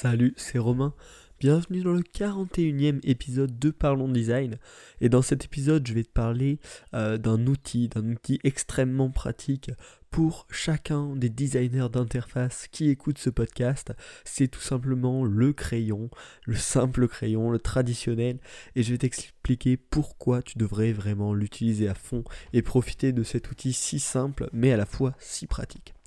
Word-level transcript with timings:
Salut, 0.00 0.32
c'est 0.36 0.58
Romain. 0.58 0.94
Bienvenue 1.40 1.82
dans 1.82 1.92
le 1.92 2.02
41e 2.02 3.00
épisode 3.02 3.58
de 3.58 3.70
Parlons 3.70 4.06
Design. 4.06 4.56
Et 5.00 5.08
dans 5.08 5.22
cet 5.22 5.44
épisode, 5.44 5.84
je 5.88 5.92
vais 5.92 6.04
te 6.04 6.12
parler 6.12 6.60
euh, 6.94 7.18
d'un 7.18 7.48
outil, 7.48 7.88
d'un 7.88 8.08
outil 8.12 8.38
extrêmement 8.44 9.10
pratique 9.10 9.72
pour 10.12 10.46
chacun 10.52 11.16
des 11.16 11.28
designers 11.28 11.88
d'interface 11.90 12.68
qui 12.70 12.90
écoutent 12.90 13.18
ce 13.18 13.28
podcast. 13.28 13.92
C'est 14.24 14.46
tout 14.46 14.60
simplement 14.60 15.24
le 15.24 15.52
crayon, 15.52 16.10
le 16.46 16.54
simple 16.54 17.08
crayon, 17.08 17.50
le 17.50 17.58
traditionnel. 17.58 18.38
Et 18.76 18.84
je 18.84 18.92
vais 18.92 18.98
t'expliquer 18.98 19.76
pourquoi 19.76 20.42
tu 20.42 20.58
devrais 20.58 20.92
vraiment 20.92 21.34
l'utiliser 21.34 21.88
à 21.88 21.94
fond 21.94 22.22
et 22.52 22.62
profiter 22.62 23.10
de 23.10 23.24
cet 23.24 23.50
outil 23.50 23.72
si 23.72 23.98
simple 23.98 24.48
mais 24.52 24.70
à 24.70 24.76
la 24.76 24.86
fois 24.86 25.16
si 25.18 25.48
pratique. 25.48 25.97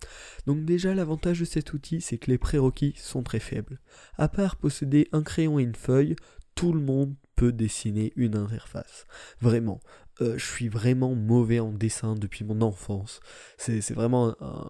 Donc 0.47 0.65
déjà 0.65 0.93
l'avantage 0.93 1.39
de 1.39 1.45
cet 1.45 1.73
outil 1.73 2.01
c'est 2.01 2.17
que 2.17 2.31
les 2.31 2.37
prérequis 2.37 2.93
sont 2.97 3.23
très 3.23 3.39
faibles. 3.39 3.79
À 4.17 4.27
part 4.27 4.55
posséder 4.55 5.07
un 5.11 5.23
crayon 5.23 5.59
et 5.59 5.63
une 5.63 5.75
feuille, 5.75 6.15
tout 6.55 6.73
le 6.73 6.81
monde 6.81 7.15
peut 7.35 7.51
dessiner 7.51 8.13
une 8.15 8.35
interface. 8.35 9.07
Vraiment, 9.39 9.79
euh, 10.21 10.37
je 10.37 10.45
suis 10.45 10.67
vraiment 10.67 11.15
mauvais 11.15 11.59
en 11.59 11.71
dessin 11.71 12.15
depuis 12.15 12.45
mon 12.45 12.61
enfance. 12.61 13.19
C'est 13.57 13.93
vraiment 13.93 14.35
un, 14.39 14.69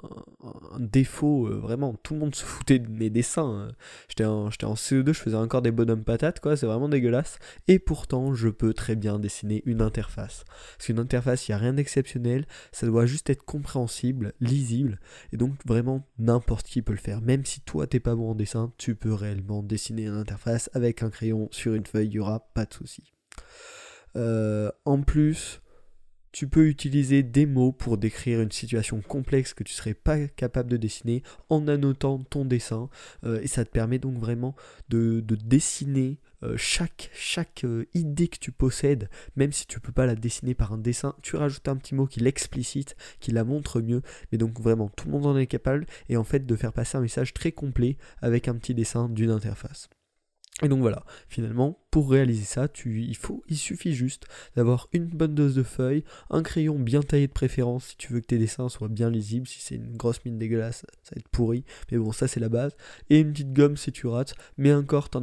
défaut, 0.80 1.48
euh, 1.48 1.60
vraiment. 1.60 1.94
Tout 2.04 2.14
le 2.14 2.22
monde 2.22 2.36
se 2.36 2.44
foutait 2.44 2.80
de 2.80 2.90
mes 2.90 3.10
dessins. 3.10 3.68
Hein. 3.70 3.72
J'étais 4.08 4.26
en, 4.26 4.46
en 4.48 4.74
CE2, 4.76 5.08
je 5.08 5.20
faisais 5.20 5.36
encore 5.36 5.62
des 5.62 5.72
bonhommes 5.72 6.04
patates, 6.04 6.40
quoi. 6.40 6.56
C'est 6.56 6.66
vraiment 6.66 6.90
dégueulasse. 6.90 7.38
Et 7.68 7.80
pourtant, 7.80 8.34
je 8.34 8.50
peux 8.50 8.74
très 8.74 8.96
bien 8.96 9.20
dessiner 9.20 9.62
une 9.66 9.82
interface. 9.82 10.46
Parce 10.78 10.86
qu'une 10.86 11.00
interface, 11.00 11.48
il 11.48 11.52
n'y 11.52 11.56
a 11.56 11.60
rien 11.60 11.74
d'exceptionnel. 11.74 12.46
Ça 12.72 12.88
doit 12.88 13.06
juste 13.06 13.30
être 13.30 13.44
compréhensible, 13.44 14.34
lisible. 14.40 15.00
Et 15.34 15.38
donc, 15.38 15.54
vraiment, 15.66 16.08
n'importe 16.18 16.68
qui 16.68 16.82
peut 16.82 16.94
le 16.94 16.98
faire. 16.98 17.22
Même 17.22 17.46
si 17.46 17.62
toi, 17.62 17.88
t'es 17.88 18.00
pas 18.00 18.16
bon 18.16 18.32
en 18.32 18.36
dessin, 18.36 18.72
tu 18.78 18.96
peux 18.96 19.14
réellement 19.14 19.64
dessiner 19.64 20.06
une 20.06 20.16
interface 20.16 20.70
avec 20.74 21.04
un 21.04 21.10
crayon 21.10 21.50
sur 21.52 21.74
une 21.74 21.86
feuille. 21.86 22.08
Il 22.08 22.12
n'y 22.12 22.20
aura 22.20 22.40
pas 22.54 22.66
de 22.66 22.74
souci. 22.74 23.14
Euh, 24.16 24.72
en 24.86 25.02
plus, 25.02 25.62
tu 26.32 26.48
peux 26.48 26.68
utiliser 26.68 27.24
des 27.24 27.46
mots 27.46 27.74
pour 27.74 27.98
décrire 27.98 28.40
une 28.40 28.52
situation 28.52 29.02
complexe 29.02 29.54
que 29.54 29.64
tu 29.64 29.74
serais 29.74 29.94
pas 29.94 30.28
capable 30.28 30.70
de 30.70 30.78
dessiner 30.78 31.24
en 31.50 31.68
annotant 31.68 32.20
ton 32.20 32.46
dessin. 32.46 32.90
Euh, 33.26 33.42
et 33.42 33.48
ça 33.48 33.66
te 33.66 33.70
permet 33.70 34.00
donc 34.00 34.18
vraiment 34.18 34.56
de, 34.90 35.20
dessiner 35.20 36.20
euh, 36.44 36.56
chaque, 36.58 37.10
chaque 37.14 37.66
idée 37.94 38.30
que 38.30 38.40
tu 38.40 38.52
possèdes, 38.52 39.10
même 39.36 39.52
si 39.52 39.68
tu 39.68 39.80
peux 39.80 39.92
pas 39.92 40.06
la 40.06 40.16
dessiner 40.16 40.56
par 40.56 40.72
un 40.72 40.78
dessin, 40.78 41.16
tu 41.22 41.36
rajoutes 41.36 41.68
un 41.68 41.76
petit 41.76 41.96
mot 41.96 42.08
qui 42.08 42.22
l'explicite, 42.22 42.96
qui 43.20 43.32
la 43.32 43.44
montre 43.44 43.82
mieux. 43.82 44.02
Mais 44.32 44.38
donc 44.38 44.60
vraiment, 44.60 44.90
tout 44.90 45.08
le 45.08 45.12
monde 45.12 45.26
en 45.26 45.38
est 45.38 45.48
capable. 45.48 45.86
Et 46.08 46.16
en 46.16 46.24
fait, 46.24 46.46
de 46.46 46.56
faire 46.56 46.74
passer 46.74 46.98
un 46.98 47.02
message 47.02 47.34
très 47.34 47.52
complet 47.52 47.98
avec 48.22 48.48
un 48.48 48.56
petit 48.56 48.74
dessin 48.74 49.10
d'une 49.10 49.32
interface. 49.32 49.90
Et 50.64 50.68
donc 50.68 50.80
voilà, 50.80 51.04
finalement, 51.28 51.80
pour 51.90 52.10
réaliser 52.10 52.46
ça, 52.46 52.68
il, 52.86 53.18
faut, 53.18 53.44
il 53.50 53.58
suffit 53.58 53.94
juste 53.94 54.26
d'avoir 54.56 54.88
une 54.94 55.08
bonne 55.08 55.36
dose 55.36 55.56
de 55.56 55.64
feuilles, 55.64 56.04
un 56.30 56.42
crayon 56.42 56.80
bien 56.80 57.02
taillé 57.02 57.28
de 57.28 57.34
préférence 57.34 57.88
si 57.88 57.98
tu 57.98 58.14
veux 58.14 58.22
que 58.22 58.28
tes 58.28 58.38
dessins 58.38 58.70
soient 58.70 58.88
bien 58.88 59.10
lisibles, 59.10 59.48
si 59.48 59.60
c'est 59.60 59.76
une 59.76 59.98
grosse 59.98 60.24
mine 60.24 60.38
dégueulasse, 60.38 60.86
ça 61.04 61.16
va 61.16 61.20
être 61.20 61.28
pourri, 61.28 61.66
mais 61.92 61.98
bon, 61.98 62.12
ça 62.14 62.28
c'est 62.28 62.40
la 62.40 62.48
base, 62.48 62.76
et 63.10 63.20
une 63.20 63.34
petite 63.34 63.54
gomme 63.54 63.76
si 63.76 63.92
tu 63.92 64.08
rates, 64.08 64.36
mais 64.58 64.74
encore, 64.74 65.10
t'en 65.10 65.20